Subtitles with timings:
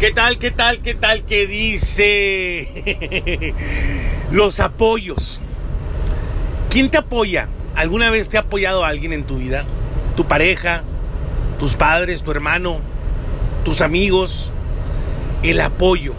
[0.00, 1.26] ¿Qué tal, qué tal, qué tal?
[1.26, 3.54] ¿Qué dice?
[4.32, 5.42] Los apoyos.
[6.70, 7.50] ¿Quién te apoya?
[7.76, 9.66] ¿Alguna vez te ha apoyado alguien en tu vida?
[10.16, 10.84] ¿Tu pareja?
[11.58, 12.22] ¿Tus padres?
[12.22, 12.78] ¿Tu hermano?
[13.62, 14.50] ¿Tus amigos?
[15.42, 16.14] El apoyo.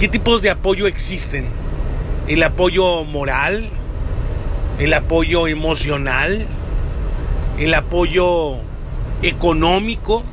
[0.00, 1.46] ¿Qué tipos de apoyo existen?
[2.26, 3.68] ¿El apoyo moral?
[4.80, 6.44] ¿El apoyo emocional?
[7.60, 8.56] ¿El apoyo
[9.22, 10.24] económico?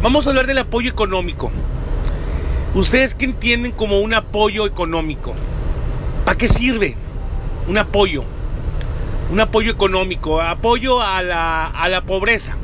[0.00, 1.50] Vamos a hablar del apoyo económico.
[2.74, 5.34] ¿Ustedes qué entienden como un apoyo económico?
[6.24, 6.94] ¿Para qué sirve
[7.66, 8.22] un apoyo?
[9.32, 12.54] Un apoyo económico, apoyo a la, a la pobreza.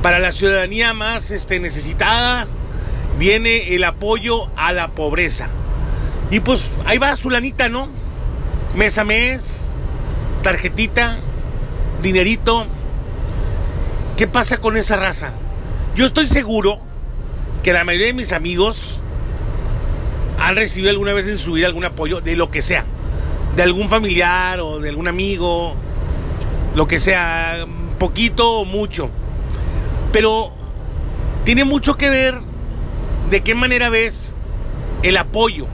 [0.00, 2.46] Para la ciudadanía más este, necesitada
[3.18, 5.48] viene el apoyo a la pobreza.
[6.30, 7.88] Y pues ahí va su lanita, ¿no?
[8.74, 9.60] Mes a mes,
[10.42, 11.18] tarjetita,
[12.00, 12.66] dinerito.
[14.16, 15.32] ¿Qué pasa con esa raza?
[15.96, 16.78] Yo estoy seguro
[17.62, 19.00] que la mayoría de mis amigos
[20.38, 22.84] han recibido alguna vez en su vida algún apoyo de lo que sea,
[23.56, 25.74] de algún familiar o de algún amigo,
[26.74, 27.64] lo que sea,
[27.98, 29.08] poquito o mucho.
[30.12, 30.52] Pero
[31.44, 32.40] tiene mucho que ver
[33.30, 34.34] de qué manera ves
[35.02, 35.66] el apoyo.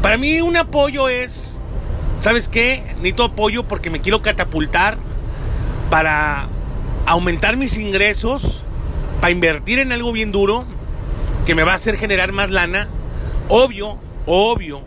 [0.00, 1.58] Para mí un apoyo es,
[2.20, 2.94] ¿sabes qué?
[2.96, 4.96] Necesito apoyo porque me quiero catapultar
[5.90, 6.48] para
[7.04, 8.63] aumentar mis ingresos
[9.24, 10.66] para invertir en algo bien duro
[11.46, 12.88] que me va a hacer generar más lana,
[13.48, 14.82] obvio, obvio,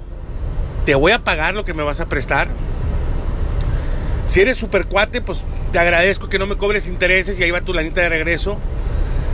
[0.86, 2.48] te voy a pagar lo que me vas a prestar.
[4.28, 7.62] Si eres super cuate, pues te agradezco que no me cobres intereses y ahí va
[7.62, 8.60] tu lanita de regreso.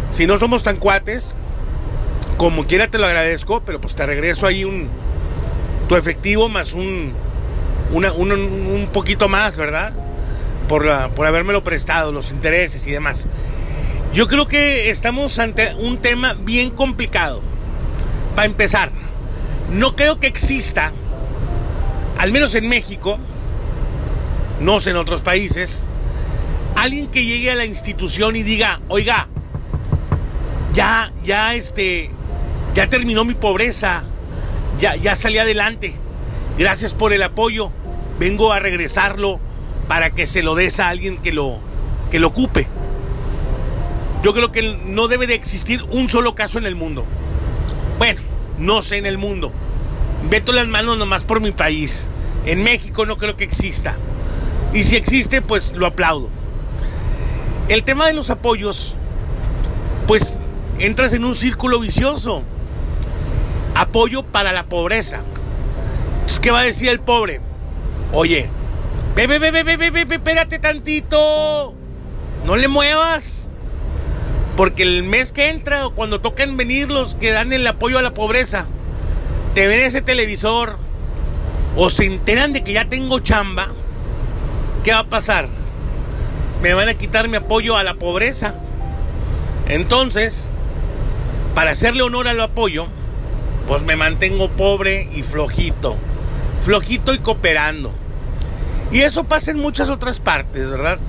[0.09, 1.35] Si no somos tan cuates,
[2.37, 4.87] como quiera te lo agradezco, pero pues te regreso ahí un
[5.89, 7.11] tu efectivo más un
[7.91, 9.91] un, poquito más, ¿verdad?
[10.69, 13.27] Por, la, por habérmelo prestado, los intereses y demás.
[14.13, 17.41] Yo creo que estamos ante un tema bien complicado.
[18.35, 18.91] Para empezar,
[19.71, 20.93] no creo que exista,
[22.19, 23.17] al menos en México,
[24.59, 25.87] no sé en otros países,
[26.75, 29.29] alguien que llegue a la institución y diga, oiga,
[30.75, 32.11] ya, ya, este,
[32.75, 34.03] ya terminó mi pobreza,
[34.79, 35.95] ya, ya salí adelante,
[36.59, 37.71] gracias por el apoyo,
[38.19, 39.39] vengo a regresarlo
[39.87, 41.57] para que se lo des a alguien que lo,
[42.11, 42.67] que lo ocupe.
[44.23, 47.05] Yo creo que no debe de existir un solo caso en el mundo.
[47.97, 48.21] Bueno,
[48.57, 49.51] no sé en el mundo.
[50.29, 52.05] Veto las manos nomás por mi país.
[52.45, 53.97] En México no creo que exista.
[54.73, 56.29] Y si existe, pues lo aplaudo.
[57.67, 58.95] El tema de los apoyos,
[60.07, 60.39] pues
[60.79, 62.43] entras en un círculo vicioso.
[63.75, 65.21] Apoyo para la pobreza.
[66.41, 67.39] ¿Qué va a decir el pobre?
[68.11, 68.49] Oye,
[69.15, 71.73] ve, ve, ve, ve, espérate tantito.
[72.45, 73.42] No le muevas.
[74.55, 78.01] Porque el mes que entra, o cuando toquen venir los que dan el apoyo a
[78.01, 78.65] la pobreza,
[79.55, 80.77] te ven ese televisor
[81.75, 83.69] o se enteran de que ya tengo chamba,
[84.83, 85.47] ¿qué va a pasar?
[86.61, 88.55] Me van a quitar mi apoyo a la pobreza.
[89.67, 90.49] Entonces,
[91.55, 92.87] para hacerle honor al apoyo,
[93.67, 95.97] pues me mantengo pobre y flojito.
[96.61, 97.91] Flojito y cooperando.
[98.91, 100.99] Y eso pasa en muchas otras partes, ¿verdad?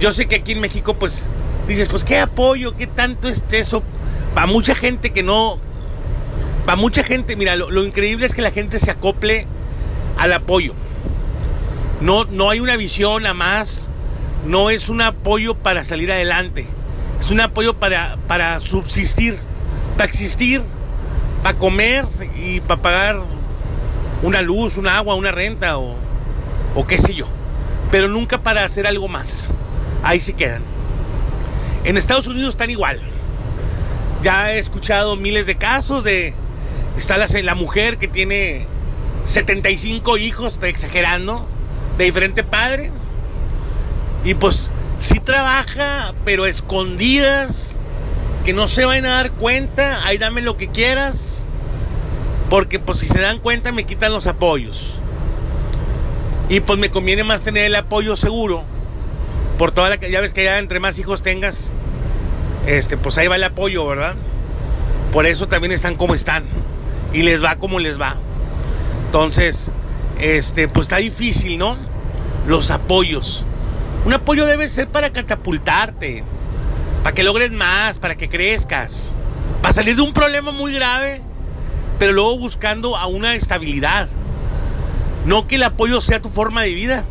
[0.00, 1.28] Yo sé que aquí en México, pues,
[1.66, 3.82] dices, pues qué apoyo, qué tanto es eso.
[4.34, 5.58] Para mucha gente que no.
[6.66, 9.46] Para mucha gente, mira, lo, increíble es que la gente se acople
[10.18, 10.74] al apoyo.
[12.00, 13.88] No, no hay una visión a más.
[14.46, 16.66] No es un apoyo para salir adelante.
[17.18, 19.36] Es un apoyo para, para subsistir,
[19.96, 20.62] para existir,
[21.42, 22.06] para comer
[22.36, 23.20] y para pagar
[24.22, 25.96] una luz, un agua, una renta o,
[26.74, 27.26] o qué sé yo.
[27.90, 29.48] Pero nunca para hacer algo más.
[30.02, 30.62] Ahí se quedan.
[31.84, 33.00] En Estados Unidos están igual.
[34.22, 36.34] Ya he escuchado miles de casos de...
[36.96, 38.66] Está la, mujer que tiene
[39.24, 41.48] 75 hijos, estoy exagerando,
[41.96, 42.90] de diferente padre.
[44.24, 47.72] Y pues sí trabaja, pero escondidas,
[48.44, 51.42] que no se van a dar cuenta, ahí dame lo que quieras,
[52.50, 54.92] porque pues si se dan cuenta me quitan los apoyos.
[56.50, 58.64] Y pues me conviene más tener el apoyo seguro
[59.60, 61.70] por toda la que ya ves que ya entre más hijos tengas,
[62.66, 64.14] este, pues ahí va el apoyo, ¿verdad?
[65.12, 66.44] Por eso también están como están
[67.12, 68.16] y les va como les va.
[69.04, 69.70] Entonces,
[70.18, 71.76] este, pues está difícil, ¿no?
[72.46, 73.44] Los apoyos.
[74.06, 76.24] Un apoyo debe ser para catapultarte,
[77.02, 79.12] para que logres más, para que crezcas,
[79.60, 81.20] para salir de un problema muy grave,
[81.98, 84.08] pero luego buscando a una estabilidad.
[85.26, 87.04] No que el apoyo sea tu forma de vida.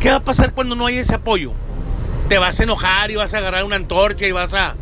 [0.00, 1.52] ¿Qué va a pasar cuando no hay ese apoyo?
[2.28, 4.76] Te vas a enojar y vas a agarrar una antorcha y vas a,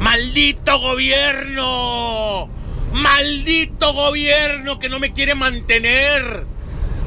[0.00, 2.48] Maldito gobierno.
[2.92, 6.44] Maldito gobierno que no me quiere mantener.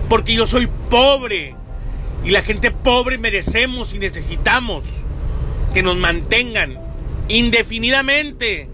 [0.09, 1.55] Porque yo soy pobre.
[2.23, 4.87] Y la gente pobre merecemos y necesitamos
[5.73, 6.79] que nos mantengan
[7.29, 8.69] indefinidamente.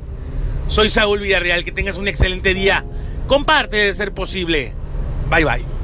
[0.68, 2.84] Soy Saúl Villarreal, que tengas un excelente día.
[3.28, 4.74] Comparte de ser posible.
[5.30, 5.77] Bye bye.